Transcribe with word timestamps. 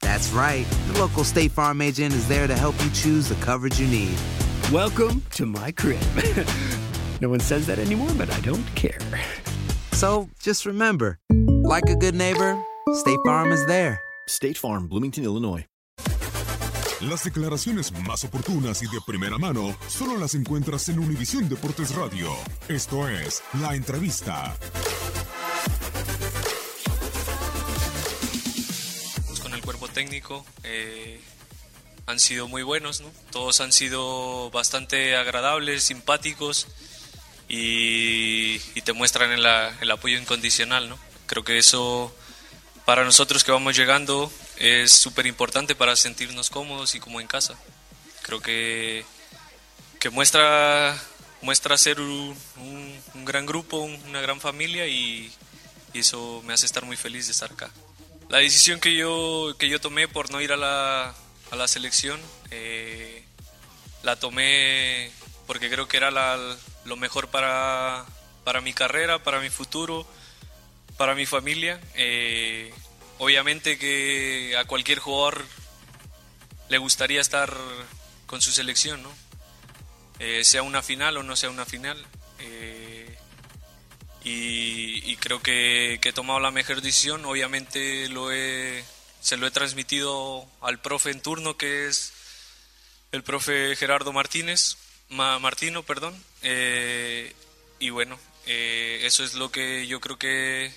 That's 0.00 0.30
right. 0.32 0.66
The 0.92 0.98
local 0.98 1.24
State 1.24 1.52
Farm 1.52 1.80
agent 1.80 2.14
is 2.14 2.28
there 2.28 2.46
to 2.46 2.54
help 2.54 2.74
you 2.84 2.90
choose 2.90 3.28
the 3.28 3.34
coverage 3.36 3.80
you 3.80 3.86
need. 3.88 4.16
Welcome 4.72 5.22
to 5.32 5.46
my 5.46 5.72
crib. 5.72 6.00
no 7.20 7.28
one 7.28 7.40
says 7.40 7.66
that 7.66 7.78
anymore, 7.78 8.10
but 8.16 8.30
I 8.30 8.40
don't 8.40 8.66
care. 8.74 8.98
So 9.92 10.28
just 10.42 10.66
remember, 10.66 11.18
like 11.30 11.88
a 11.88 11.96
good 11.96 12.14
neighbor, 12.14 12.62
State 12.94 13.18
Farm 13.24 13.52
is 13.52 13.64
there. 13.66 14.00
State 14.28 14.58
Farm, 14.58 14.88
Bloomington, 14.88 15.24
Illinois. 15.24 15.66
Las 17.02 17.24
declaraciones 17.24 17.92
más 18.06 18.24
oportunas 18.24 18.82
y 18.82 18.86
de 18.86 19.00
primera 19.06 19.36
mano 19.36 19.76
solo 19.86 20.16
las 20.16 20.34
encuentras 20.34 20.88
en 20.88 20.98
Univisión 20.98 21.46
Deportes 21.46 21.94
Radio. 21.94 22.30
Esto 22.68 23.06
es 23.06 23.42
La 23.60 23.74
Entrevista. 23.74 24.56
Técnico 29.96 30.44
eh, 30.62 31.18
han 32.06 32.20
sido 32.20 32.46
muy 32.48 32.62
buenos, 32.62 33.00
¿no? 33.00 33.10
Todos 33.32 33.62
han 33.62 33.72
sido 33.72 34.50
bastante 34.50 35.16
agradables, 35.16 35.84
simpáticos 35.84 36.66
y, 37.48 38.60
y 38.74 38.82
te 38.84 38.92
muestran 38.92 39.32
el, 39.32 39.46
el 39.80 39.90
apoyo 39.90 40.18
incondicional, 40.18 40.90
¿no? 40.90 40.98
Creo 41.26 41.44
que 41.44 41.56
eso 41.56 42.14
para 42.84 43.04
nosotros 43.04 43.42
que 43.42 43.52
vamos 43.52 43.74
llegando 43.74 44.30
es 44.58 44.92
súper 44.92 45.26
importante 45.26 45.74
para 45.74 45.96
sentirnos 45.96 46.50
cómodos 46.50 46.94
y 46.94 47.00
como 47.00 47.20
en 47.22 47.26
casa. 47.26 47.54
Creo 48.22 48.40
que, 48.40 49.04
que 49.98 50.10
muestra, 50.10 51.00
muestra 51.40 51.78
ser 51.78 52.00
un, 52.00 52.36
un- 52.58 53.00
un 53.14 53.24
gran 53.24 53.46
grupo, 53.46 53.78
un- 53.78 54.00
una 54.08 54.20
gran 54.20 54.40
familia 54.40 54.86
y, 54.86 55.32
y 55.94 55.98
eso 56.00 56.42
me 56.44 56.52
hace 56.52 56.66
estar 56.66 56.84
muy 56.84 56.96
feliz 56.98 57.26
de 57.26 57.32
estar 57.32 57.50
acá. 57.50 57.70
La 58.28 58.38
decisión 58.38 58.80
que 58.80 58.94
yo, 58.96 59.54
que 59.58 59.68
yo 59.68 59.80
tomé 59.80 60.08
por 60.08 60.30
no 60.30 60.40
ir 60.40 60.52
a 60.52 60.56
la, 60.56 61.14
a 61.50 61.56
la 61.56 61.68
selección, 61.68 62.20
eh, 62.50 63.24
la 64.02 64.16
tomé 64.16 65.10
porque 65.46 65.70
creo 65.70 65.86
que 65.86 65.96
era 65.96 66.10
lo 66.10 66.96
mejor 66.96 67.28
para, 67.28 68.04
para 68.44 68.60
mi 68.60 68.72
carrera, 68.72 69.22
para 69.22 69.40
mi 69.40 69.48
futuro, 69.48 70.06
para 70.96 71.14
mi 71.14 71.24
familia. 71.24 71.80
Eh, 71.94 72.72
obviamente 73.18 73.78
que 73.78 74.56
a 74.58 74.64
cualquier 74.64 74.98
jugador 74.98 75.44
le 76.68 76.78
gustaría 76.78 77.20
estar 77.20 77.56
con 78.26 78.42
su 78.42 78.50
selección, 78.50 79.02
¿no? 79.02 79.12
Eh, 80.18 80.44
sea 80.44 80.62
una 80.62 80.82
final 80.82 81.16
o 81.18 81.22
no 81.22 81.36
sea 81.36 81.50
una 81.50 81.64
final. 81.64 82.04
Y, 84.28 85.16
creo 85.18 85.40
que, 85.40 86.00
he 86.02 86.12
tomado 86.12 86.40
la 86.40 86.50
mejor 86.50 86.80
decisión. 86.82 87.24
Obviamente 87.24 88.08
lo 88.08 88.32
he, 88.32 88.84
se 89.20 89.36
lo 89.36 89.46
he 89.46 89.52
transmitido 89.52 90.44
al 90.60 90.80
profe 90.80 91.12
en 91.12 91.20
turno, 91.20 91.56
que 91.56 91.86
es 91.86 92.12
el 93.12 93.22
profe 93.22 93.76
Gerardo 93.76 94.12
Martínez, 94.12 94.78
Ma- 95.10 95.38
Martino, 95.38 95.84
perdón. 95.84 96.20
Eh, 96.42 97.32
y 97.78 97.90
bueno, 97.90 98.18
eh, 98.46 99.00
eso 99.04 99.22
es 99.22 99.34
lo 99.34 99.52
que 99.52 99.86
yo 99.86 100.00
creo 100.00 100.18
que, 100.18 100.74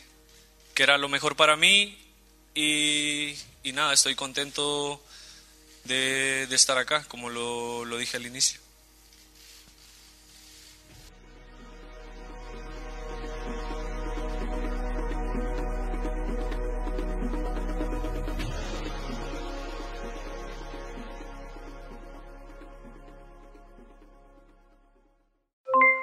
que 0.75 0.83
era 0.83 0.99
lo 0.99 1.09
mejor 1.09 1.35
para 1.35 1.55
mí. 1.55 1.97
Y, 2.53 3.33
nada, 3.73 3.93
estoy 3.93 4.13
contento 4.13 5.03
de, 5.85 6.43
estar 6.51 6.77
acá, 6.77 7.03
como 7.07 7.31
lo 7.31 7.97
dije 7.97 8.17
al 8.17 8.27
inicio. 8.27 8.59